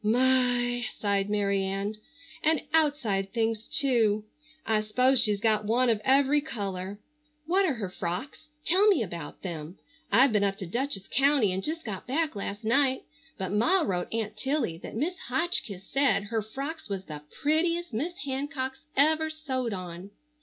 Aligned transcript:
"My!" 0.03 0.83
sighed 0.99 1.29
Mary 1.29 1.61
Ann. 1.63 1.93
"And 2.43 2.63
outside 2.73 3.31
things, 3.31 3.67
too. 3.67 4.23
I 4.65 4.81
'spose 4.81 5.19
she's 5.21 5.39
got 5.39 5.65
one 5.65 5.91
of 5.91 6.01
every 6.03 6.41
color. 6.41 6.97
What 7.45 7.65
are 7.67 7.75
her 7.75 7.89
frocks? 7.91 8.47
Tell 8.65 8.87
me 8.87 9.03
about 9.03 9.43
them. 9.43 9.77
I've 10.11 10.31
been 10.31 10.43
up 10.43 10.57
to 10.57 10.65
Dutchess 10.65 11.07
county 11.11 11.51
and 11.51 11.61
just 11.63 11.85
got 11.85 12.07
back 12.07 12.35
last 12.35 12.63
night, 12.63 13.03
but 13.37 13.51
Ma 13.51 13.81
wrote 13.81 14.11
Aunt 14.11 14.35
Tilly 14.35 14.79
that 14.79 14.95
Mis' 14.95 15.19
Hotchkiss 15.27 15.83
said 15.91 16.23
her 16.31 16.41
frocks 16.41 16.89
was 16.89 17.05
the 17.05 17.21
prettiest 17.43 17.93
Miss 17.93 18.13
Hancock's 18.25 18.81
ever 18.97 19.29
sewed 19.29 19.71
on." 19.71 20.09